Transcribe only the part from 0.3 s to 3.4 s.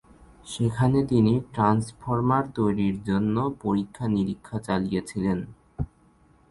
সেখানে তিনি ট্রান্সফর্মার তৈরির জন্য